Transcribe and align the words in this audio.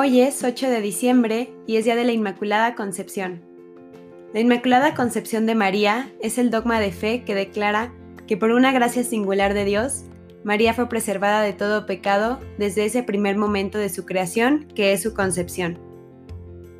Hoy 0.00 0.20
es 0.20 0.44
8 0.44 0.70
de 0.70 0.80
diciembre 0.80 1.50
y 1.66 1.74
es 1.74 1.84
Día 1.84 1.96
de 1.96 2.04
la 2.04 2.12
Inmaculada 2.12 2.76
Concepción. 2.76 3.42
La 4.32 4.38
Inmaculada 4.38 4.94
Concepción 4.94 5.44
de 5.44 5.56
María 5.56 6.12
es 6.20 6.38
el 6.38 6.52
dogma 6.52 6.78
de 6.78 6.92
fe 6.92 7.24
que 7.24 7.34
declara 7.34 7.92
que 8.28 8.36
por 8.36 8.52
una 8.52 8.70
gracia 8.70 9.02
singular 9.02 9.54
de 9.54 9.64
Dios, 9.64 10.04
María 10.44 10.72
fue 10.72 10.88
preservada 10.88 11.42
de 11.42 11.52
todo 11.52 11.84
pecado 11.84 12.38
desde 12.58 12.84
ese 12.84 13.02
primer 13.02 13.36
momento 13.36 13.76
de 13.76 13.88
su 13.88 14.06
creación, 14.06 14.68
que 14.72 14.92
es 14.92 15.02
su 15.02 15.14
concepción. 15.14 15.80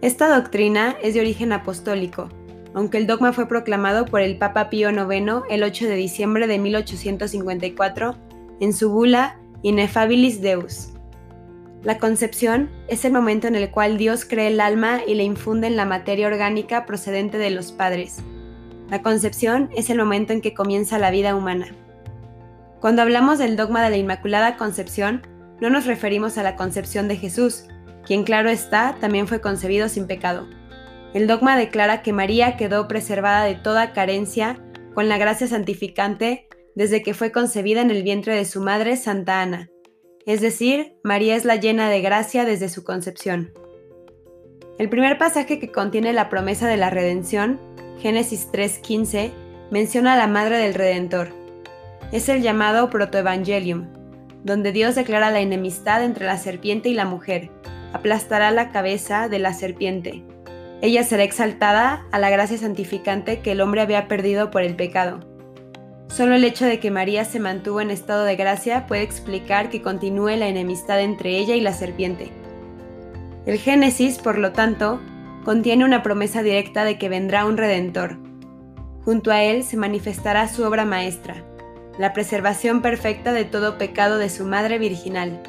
Esta 0.01 0.33
doctrina 0.33 0.97
es 1.03 1.15
de 1.15 1.21
origen 1.21 1.53
apostólico, 1.53 2.29
aunque 2.73 2.99
el 2.99 3.09
dogma 3.09 3.33
fue 3.33 3.49
proclamado 3.49 4.05
por 4.05 4.21
el 4.21 4.39
Papa 4.39 4.71
Pío 4.71 4.91
IX 4.91 5.43
el 5.51 5.65
8 5.65 5.87
de 5.87 5.97
diciembre 5.97 6.47
de 6.47 6.61
1854 6.61 8.15
en 8.61 8.73
su 8.73 8.93
bula 8.93 9.41
Ineffabilis 9.65 10.41
Deus. 10.41 10.93
La 11.85 11.99
concepción 11.99 12.71
es 12.89 13.05
el 13.05 13.13
momento 13.13 13.47
en 13.47 13.55
el 13.55 13.71
cual 13.71 13.99
Dios 13.99 14.25
cree 14.25 14.49
el 14.49 14.61
alma 14.61 15.01
y 15.07 15.15
le 15.15 15.23
infunde 15.23 15.69
en 15.69 15.77
la 15.77 15.85
materia 15.85 16.27
orgánica 16.27 16.87
procedente 16.87 17.39
de 17.39 17.51
los 17.51 17.71
padres. 17.71 18.17
La 18.91 19.01
concepción 19.01 19.71
es 19.77 19.89
el 19.89 19.99
momento 19.99 20.33
en 20.33 20.41
que 20.41 20.55
comienza 20.55 20.99
la 20.99 21.13
vida 21.13 21.37
humana. 21.37 21.69
Cuando 22.81 23.03
hablamos 23.03 23.39
del 23.39 23.57
dogma 23.57 23.83
de 23.85 23.91
la 23.91 23.97
Inmaculada 23.97 24.57
Concepción, 24.57 25.23
no 25.61 25.71
nos 25.71 25.87
referimos 25.87 26.37
a 26.37 26.43
la 26.43 26.57
concepción 26.57 27.07
de 27.07 27.17
Jesús, 27.17 27.67
quien 28.05 28.25
claro 28.25 28.49
está, 28.49 28.97
también 29.01 29.29
fue 29.29 29.41
concebido 29.41 29.89
sin 29.89 30.09
pecado. 30.09 30.49
El 31.15 31.29
dogma 31.29 31.57
declara 31.57 32.03
que 32.03 32.13
María 32.13 32.57
quedó 32.57 32.89
preservada 32.89 33.45
de 33.45 33.55
toda 33.55 33.93
carencia 33.93 34.59
con 34.95 35.09
la 35.09 35.17
gracia 35.17 35.47
santificante 35.47 36.49
desde 36.75 37.03
que 37.03 37.15
fue 37.15 37.31
concebida 37.31 37.83
en 37.83 37.93
el 37.93 38.03
vientre 38.03 38.35
de 38.35 38.45
su 38.45 38.61
madre 38.61 38.97
Santa 38.97 39.43
Ana 39.43 39.69
es 40.29 40.43
decir, 40.43 40.95
María 41.03 41.37
es 41.37 41.47
la 41.47 41.57
llena 41.57 41.89
de 41.89 42.03
gracia 42.03 42.45
desde 42.45 42.69
su 42.69 42.85
concepción. 42.85 43.51
El 44.79 44.91
primer 44.91 45.17
pasaje 45.17 45.59
que 45.59 45.73
contiene 45.73 46.13
la 46.13 46.29
promesa 46.29 46.69
de 46.69 46.77
la 46.77 46.91
redención, 46.91 47.59
Génesis 47.99 48.47
3:15, 48.53 49.33
menciona 49.71 50.13
a 50.13 50.17
la 50.19 50.27
Madre 50.27 50.59
del 50.59 50.75
Redentor. 50.75 51.31
Es 52.13 52.29
el 52.29 52.43
llamado 52.43 52.91
Protoevangelium, 52.91 53.89
donde 54.45 54.71
Dios 54.71 54.97
declara 54.97 55.31
la 55.31 55.41
enemistad 55.41 56.05
entre 56.05 56.27
la 56.27 56.37
serpiente 56.37 56.91
y 56.91 56.95
la 56.95 57.07
mujer, 57.07 57.51
aplastará 57.95 58.51
la 58.51 58.69
cabeza 58.69 59.31
de 59.31 59.39
la 59.39 59.55
serpiente. 59.55 60.25
Ella 60.83 61.05
será 61.05 61.23
exaltada 61.23 62.07
a 62.13 62.19
la 62.19 62.29
gracia 62.29 62.59
santificante 62.59 63.41
que 63.41 63.53
el 63.53 63.63
hombre 63.63 63.81
había 63.81 64.09
perdido 64.09 64.51
por 64.51 64.63
el 64.63 64.77
pecado. 64.77 65.21
Solo 66.09 66.35
el 66.35 66.45
hecho 66.45 66.65
de 66.65 66.81
que 66.81 66.91
María 66.91 67.25
se 67.25 67.39
mantuvo 67.39 67.81
en 67.81 67.91
estado 67.91 68.25
de 68.25 68.37
gracia 68.37 68.87
puede 68.87 69.03
explicar 69.03 69.69
que 69.69 69.83
continúe 69.83 70.31
la 70.37 70.49
enemistad 70.49 71.01
entre 71.01 71.39
ella 71.39 71.55
y 71.55 71.61
la 71.61 71.73
serpiente. 71.73 72.33
El 73.47 73.59
Génesis, 73.59 74.19
por 74.19 74.39
lo 74.39 74.53
tanto, 74.53 75.01
contiene 75.45 75.85
una 75.85 76.03
promesa 76.03 76.43
directa 76.43 76.85
de 76.85 76.99
que 76.99 77.09
vendrá 77.09 77.47
un 77.47 77.57
Redentor. 77.57 78.19
Junto 79.05 79.31
a 79.31 79.43
él 79.43 79.65
se 79.65 79.77
manifestará 79.77 80.49
su 80.49 80.65
obra 80.65 80.85
maestra, 80.85 81.45
la 81.99 82.13
preservación 82.13 82.83
perfecta 82.83 83.33
de 83.33 83.45
todo 83.45 83.79
pecado 83.79 84.19
de 84.19 84.29
su 84.29 84.45
Madre 84.45 84.79
Virginal. 84.79 85.43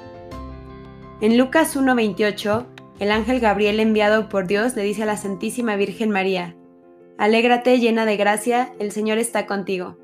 En 1.22 1.38
Lucas 1.38 1.76
1:28, 1.76 2.68
el 3.00 3.12
ángel 3.12 3.40
Gabriel 3.40 3.80
enviado 3.80 4.30
por 4.30 4.48
Dios 4.48 4.76
le 4.76 4.84
dice 4.84 5.04
a 5.04 5.06
la 5.06 5.18
Santísima 5.18 5.76
Virgen 5.76 6.12
María, 6.12 6.56
Alégrate 7.18 7.80
llena 7.80 8.06
de 8.06 8.16
gracia, 8.16 8.72
el 8.80 8.92
Señor 8.94 9.18
está 9.18 9.46
contigo. 9.46 9.98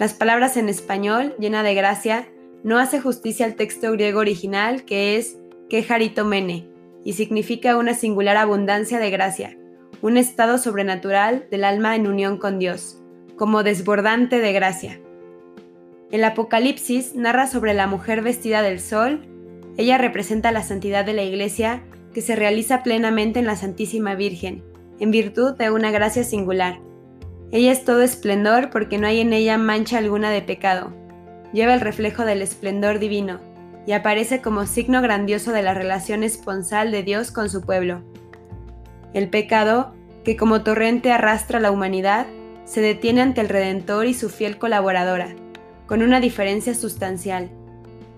Las 0.00 0.14
palabras 0.14 0.56
en 0.56 0.70
español, 0.70 1.34
llena 1.38 1.62
de 1.62 1.74
gracia, 1.74 2.26
no 2.64 2.78
hace 2.78 3.02
justicia 3.02 3.44
al 3.44 3.54
texto 3.54 3.92
griego 3.92 4.20
original 4.20 4.86
que 4.86 5.18
es 5.18 5.36
mene 6.24 6.66
y 7.04 7.12
significa 7.12 7.76
una 7.76 7.92
singular 7.92 8.38
abundancia 8.38 8.98
de 8.98 9.10
gracia, 9.10 9.58
un 10.00 10.16
estado 10.16 10.56
sobrenatural 10.56 11.48
del 11.50 11.64
alma 11.64 11.96
en 11.96 12.06
unión 12.06 12.38
con 12.38 12.58
Dios, 12.58 12.98
como 13.36 13.62
desbordante 13.62 14.38
de 14.38 14.54
gracia. 14.54 14.98
El 16.10 16.24
Apocalipsis 16.24 17.14
narra 17.14 17.46
sobre 17.46 17.74
la 17.74 17.86
mujer 17.86 18.22
vestida 18.22 18.62
del 18.62 18.80
sol, 18.80 19.26
ella 19.76 19.98
representa 19.98 20.50
la 20.50 20.62
santidad 20.62 21.04
de 21.04 21.12
la 21.12 21.24
Iglesia 21.24 21.82
que 22.14 22.22
se 22.22 22.36
realiza 22.36 22.82
plenamente 22.82 23.38
en 23.38 23.46
la 23.46 23.56
Santísima 23.56 24.14
Virgen, 24.14 24.64
en 24.98 25.10
virtud 25.10 25.56
de 25.58 25.70
una 25.70 25.90
gracia 25.90 26.24
singular, 26.24 26.80
ella 27.52 27.72
es 27.72 27.84
todo 27.84 28.02
esplendor 28.02 28.70
porque 28.70 28.98
no 28.98 29.08
hay 29.08 29.20
en 29.20 29.32
ella 29.32 29.58
mancha 29.58 29.98
alguna 29.98 30.30
de 30.30 30.40
pecado. 30.40 30.92
Lleva 31.52 31.74
el 31.74 31.80
reflejo 31.80 32.24
del 32.24 32.42
esplendor 32.42 33.00
divino 33.00 33.40
y 33.86 33.92
aparece 33.92 34.40
como 34.40 34.66
signo 34.66 35.02
grandioso 35.02 35.50
de 35.50 35.62
la 35.62 35.74
relación 35.74 36.22
esponsal 36.22 36.92
de 36.92 37.02
Dios 37.02 37.32
con 37.32 37.50
su 37.50 37.62
pueblo. 37.62 38.02
El 39.14 39.30
pecado, 39.30 39.92
que 40.22 40.36
como 40.36 40.62
torrente 40.62 41.10
arrastra 41.10 41.58
a 41.58 41.60
la 41.60 41.72
humanidad, 41.72 42.26
se 42.64 42.80
detiene 42.80 43.20
ante 43.20 43.40
el 43.40 43.48
Redentor 43.48 44.06
y 44.06 44.14
su 44.14 44.28
fiel 44.28 44.58
colaboradora, 44.58 45.34
con 45.86 46.02
una 46.02 46.20
diferencia 46.20 46.74
sustancial. 46.74 47.50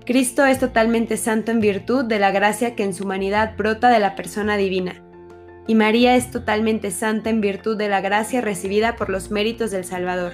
Cristo 0.05 0.45
es 0.45 0.59
totalmente 0.59 1.17
santo 1.17 1.53
en 1.53 1.61
virtud 1.61 2.05
de 2.05 2.19
la 2.19 2.33
gracia 2.33 2.75
que 2.75 2.85
en 2.85 2.93
su 2.93 3.05
humanidad 3.05 3.57
brota 3.57 3.89
de 3.89 3.99
la 3.99 4.15
persona 4.15 4.59
divina 4.59 5.03
y 5.67 5.75
María 5.75 6.17
es 6.17 6.31
totalmente 6.31 6.91
santa 6.91 7.31
en 7.31 7.41
virtud 7.41 7.77
de 7.77 7.89
la 7.89 8.01
gracia 8.01 8.41
recibida 8.41 8.97
por 8.97 9.09
los 9.09 9.31
méritos 9.31 9.71
del 9.71 9.85
Salvador. 9.85 10.33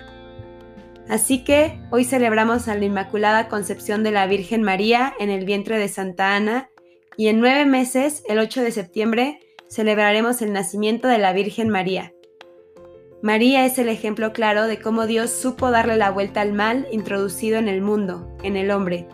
Así 1.08 1.42
que 1.42 1.80
hoy 1.90 2.04
celebramos 2.04 2.68
a 2.68 2.74
la 2.74 2.84
Inmaculada 2.84 3.48
Concepción 3.48 4.02
de 4.02 4.10
la 4.10 4.26
Virgen 4.26 4.62
María 4.62 5.14
en 5.18 5.30
el 5.30 5.44
vientre 5.44 5.78
de 5.78 5.88
Santa 5.88 6.34
Ana 6.34 6.70
y 7.16 7.28
en 7.28 7.40
nueve 7.40 7.64
meses, 7.64 8.22
el 8.28 8.38
8 8.38 8.62
de 8.62 8.72
septiembre, 8.72 9.40
celebraremos 9.68 10.42
el 10.42 10.52
nacimiento 10.52 11.08
de 11.08 11.18
la 11.18 11.32
Virgen 11.32 11.68
María. 11.68 12.12
María 13.22 13.64
es 13.64 13.78
el 13.78 13.88
ejemplo 13.88 14.32
claro 14.32 14.66
de 14.66 14.78
cómo 14.78 15.06
Dios 15.06 15.30
supo 15.30 15.70
darle 15.70 15.96
la 15.96 16.10
vuelta 16.10 16.40
al 16.40 16.52
mal 16.52 16.86
introducido 16.92 17.58
en 17.58 17.68
el 17.68 17.82
mundo, 17.82 18.30
en 18.44 18.56
el 18.56 18.70
hombre. 18.70 19.08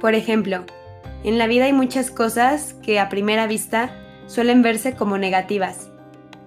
Por 0.00 0.14
ejemplo, 0.14 0.66
en 1.24 1.38
la 1.38 1.46
vida 1.46 1.64
hay 1.64 1.72
muchas 1.72 2.10
cosas 2.10 2.74
que 2.82 2.98
a 2.98 3.08
primera 3.08 3.46
vista 3.46 3.99
suelen 4.30 4.62
verse 4.62 4.94
como 4.94 5.18
negativas. 5.18 5.90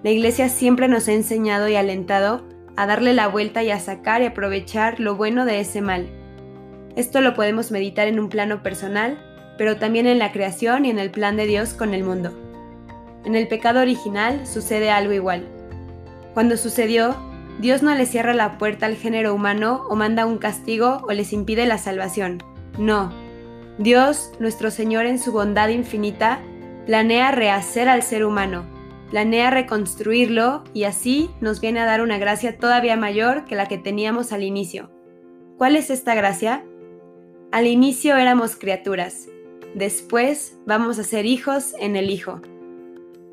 La 0.02 0.10
Iglesia 0.10 0.48
siempre 0.48 0.88
nos 0.88 1.06
ha 1.06 1.12
enseñado 1.12 1.68
y 1.68 1.76
alentado 1.76 2.42
a 2.76 2.86
darle 2.86 3.12
la 3.12 3.28
vuelta 3.28 3.62
y 3.62 3.70
a 3.70 3.78
sacar 3.78 4.22
y 4.22 4.24
aprovechar 4.24 5.00
lo 5.00 5.16
bueno 5.16 5.44
de 5.44 5.60
ese 5.60 5.82
mal. 5.82 6.08
Esto 6.96 7.20
lo 7.20 7.34
podemos 7.34 7.70
meditar 7.70 8.08
en 8.08 8.18
un 8.18 8.30
plano 8.30 8.62
personal, 8.62 9.18
pero 9.58 9.76
también 9.76 10.06
en 10.06 10.18
la 10.18 10.32
creación 10.32 10.86
y 10.86 10.90
en 10.90 10.98
el 10.98 11.10
plan 11.10 11.36
de 11.36 11.44
Dios 11.44 11.74
con 11.74 11.92
el 11.92 12.04
mundo. 12.04 12.32
En 13.26 13.34
el 13.34 13.48
pecado 13.48 13.82
original 13.82 14.46
sucede 14.46 14.90
algo 14.90 15.12
igual. 15.12 15.46
Cuando 16.32 16.56
sucedió, 16.56 17.14
Dios 17.60 17.82
no 17.82 17.94
le 17.94 18.06
cierra 18.06 18.32
la 18.32 18.56
puerta 18.56 18.86
al 18.86 18.96
género 18.96 19.34
humano 19.34 19.84
o 19.90 19.94
manda 19.94 20.24
un 20.24 20.38
castigo 20.38 21.02
o 21.06 21.12
les 21.12 21.34
impide 21.34 21.66
la 21.66 21.76
salvación. 21.76 22.42
No. 22.78 23.12
Dios, 23.76 24.32
nuestro 24.40 24.70
Señor 24.70 25.04
en 25.04 25.18
su 25.18 25.32
bondad 25.32 25.68
infinita, 25.68 26.40
planea 26.86 27.30
rehacer 27.30 27.88
al 27.88 28.02
ser 28.02 28.24
humano, 28.24 28.66
planea 29.10 29.50
reconstruirlo 29.50 30.64
y 30.74 30.84
así 30.84 31.30
nos 31.40 31.60
viene 31.60 31.80
a 31.80 31.86
dar 31.86 32.02
una 32.02 32.18
gracia 32.18 32.58
todavía 32.58 32.96
mayor 32.96 33.44
que 33.44 33.56
la 33.56 33.66
que 33.66 33.78
teníamos 33.78 34.32
al 34.32 34.42
inicio. 34.42 34.90
¿Cuál 35.56 35.76
es 35.76 35.90
esta 35.90 36.14
gracia? 36.14 36.64
Al 37.52 37.66
inicio 37.66 38.16
éramos 38.16 38.56
criaturas, 38.56 39.28
después 39.74 40.58
vamos 40.66 40.98
a 40.98 41.04
ser 41.04 41.26
hijos 41.26 41.74
en 41.78 41.96
el 41.96 42.10
Hijo. 42.10 42.40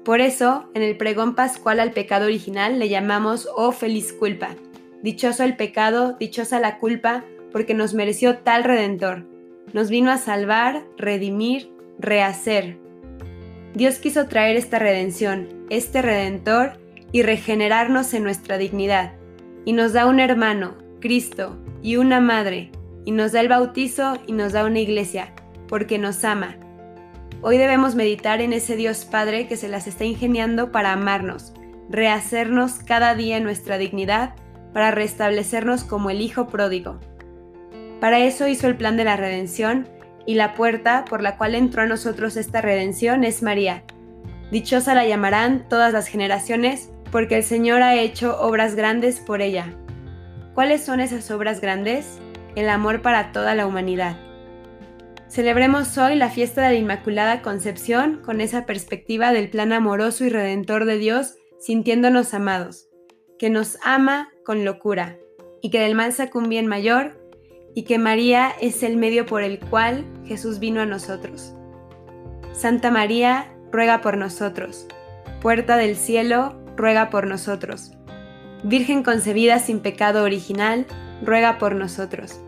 Por 0.04 0.20
eso, 0.20 0.66
en 0.74 0.82
el 0.82 0.98
pregón 0.98 1.36
pascual 1.36 1.80
al 1.80 1.92
pecado 1.92 2.26
original 2.26 2.80
le 2.80 2.90
llamamos 2.90 3.48
oh 3.56 3.72
feliz 3.72 4.14
culpa. 4.14 4.56
Dichoso 5.04 5.44
el 5.44 5.56
pecado, 5.56 6.16
dichosa 6.20 6.60
la 6.60 6.80
culpa, 6.80 7.24
porque 7.52 7.74
nos 7.74 7.94
mereció 7.94 8.40
tal 8.40 8.64
redentor. 8.64 9.26
Nos 9.74 9.90
vino 9.90 10.12
a 10.12 10.18
salvar, 10.18 10.84
redimir, 10.98 11.72
rehacer, 12.00 12.78
Dios 13.74 14.00
quiso 14.00 14.28
traer 14.28 14.58
esta 14.58 14.80
redención, 14.80 15.66
este 15.70 16.02
redentor, 16.02 16.74
y 17.14 17.24
regenerarnos 17.24 18.14
en 18.14 18.24
nuestra 18.24 18.58
dignidad. 18.58 19.14
Y 19.66 19.74
nos 19.74 19.94
da 19.94 20.06
un 20.06 20.20
hermano, 20.20 20.76
Cristo, 21.00 21.58
y 21.82 21.98
una 21.98 22.22
madre, 22.22 22.72
y 23.06 23.12
nos 23.12 23.32
da 23.32 23.42
el 23.42 23.50
bautizo 23.50 24.18
y 24.28 24.34
nos 24.34 24.54
da 24.54 24.66
una 24.66 24.80
iglesia, 24.80 25.34
porque 25.68 25.98
nos 25.98 26.24
ama. 26.24 26.56
Hoy 27.42 27.58
debemos 27.58 27.96
meditar 27.96 28.40
en 28.42 28.54
ese 28.54 28.76
Dios 28.76 29.06
Padre 29.06 29.48
que 29.48 29.58
se 29.58 29.68
las 29.68 29.88
está 29.88 30.06
ingeniando 30.06 30.72
para 30.72 30.94
amarnos, 30.94 31.54
rehacernos 31.90 32.74
cada 32.74 33.16
día 33.16 33.40
nuestra 33.40 33.78
dignidad, 33.78 34.36
para 34.74 34.92
restablecernos 34.92 35.84
como 35.84 36.10
el 36.10 36.22
Hijo 36.22 36.48
pródigo. 36.48 37.00
Para 38.00 38.20
eso 38.20 38.48
hizo 38.48 38.68
el 38.68 38.78
plan 38.78 38.96
de 38.96 39.04
la 39.04 39.18
redención 39.18 39.88
y 40.26 40.36
la 40.36 40.54
puerta 40.54 41.06
por 41.10 41.22
la 41.22 41.38
cual 41.38 41.56
entró 41.56 41.84
a 41.84 41.88
nosotros 41.88 42.38
esta 42.38 42.62
redención 42.62 43.24
es 43.24 43.42
María. 43.42 43.84
Dichosa 44.52 44.94
la 44.94 45.06
llamarán 45.06 45.68
todas 45.70 45.94
las 45.94 46.08
generaciones, 46.08 46.92
porque 47.12 47.38
el 47.38 47.44
Señor 47.44 47.82
ha 47.82 47.96
hecho 47.96 48.40
obras 48.40 48.76
grandes 48.76 49.20
por 49.20 49.42
ella. 49.42 49.74
¿Cuáles 50.54 50.84
son 50.84 51.00
esas 51.00 51.32
obras 51.32 51.62
grandes? 51.62 52.20
El 52.56 52.70
amor 52.70 53.02
para 53.02 53.32
toda 53.32 53.56
la 53.56 53.66
humanidad. 53.66 54.18
Celebremos 55.30 55.98
hoy 55.98 56.16
la 56.16 56.30
fiesta 56.30 56.62
de 56.62 56.74
la 56.74 56.76
Inmaculada 56.76 57.42
Concepción 57.42 58.22
con 58.26 58.42
esa 58.42 58.66
perspectiva 58.66 59.32
del 59.32 59.50
plan 59.50 59.72
amoroso 59.72 60.26
y 60.26 60.30
redentor 60.30 60.84
de 60.84 60.98
Dios, 60.98 61.36
sintiéndonos 61.58 62.34
amados, 62.34 62.90
que 63.40 63.50
nos 63.50 63.78
ama 63.82 64.30
con 64.44 64.66
locura 64.66 65.18
y 65.62 65.70
que 65.70 65.80
del 65.80 65.96
mal 65.96 66.14
un 66.34 66.50
bien 66.50 66.68
mayor 66.68 67.21
y 67.74 67.84
que 67.84 67.98
María 67.98 68.52
es 68.62 68.84
el 68.84 68.98
medio 68.98 69.26
por 69.26 69.44
el 69.44 69.60
cual 69.60 70.06
Jesús 70.26 70.60
vino 70.60 70.82
a 70.82 70.86
nosotros. 70.86 71.54
Santa 72.54 72.92
María, 72.92 73.54
ruega 73.72 74.02
por 74.02 74.18
nosotros. 74.18 74.88
Puerta 75.42 75.78
del 75.78 75.96
cielo, 75.96 76.62
ruega 76.76 77.10
por 77.10 77.26
nosotros. 77.26 77.92
Virgen 78.64 79.04
concebida 79.04 79.60
sin 79.60 79.80
pecado 79.80 80.24
original, 80.24 80.86
ruega 81.24 81.58
por 81.58 81.76
nosotros. 81.76 82.42